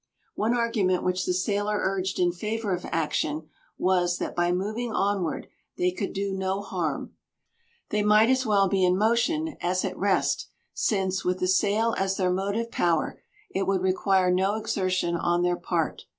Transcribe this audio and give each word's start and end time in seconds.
One 0.33 0.55
argument 0.55 1.03
which 1.03 1.27
the 1.27 1.33
sailor 1.35 1.79
urged 1.83 2.17
in 2.17 2.31
favour 2.31 2.73
of 2.73 2.85
action 2.91 3.47
was, 3.77 4.17
that 4.17 4.35
by 4.35 4.51
moving 4.51 4.91
onward 4.91 5.45
they 5.77 5.91
could 5.91 6.11
do 6.11 6.33
no 6.33 6.63
harm. 6.63 7.13
They 7.89 8.01
might 8.01 8.27
as 8.29 8.43
well 8.43 8.67
be 8.67 8.83
in 8.83 8.97
motion 8.97 9.57
as 9.61 9.85
at 9.85 9.95
rest, 9.95 10.47
since, 10.73 11.23
with 11.23 11.37
the 11.37 11.47
sail 11.47 11.93
as 11.99 12.17
their 12.17 12.31
motive 12.31 12.71
power, 12.71 13.21
it 13.51 13.67
would 13.67 13.83
require 13.83 14.31
no 14.31 14.55
exertion 14.55 15.15
on 15.15 15.43
their 15.43 15.55
part. 15.55 16.05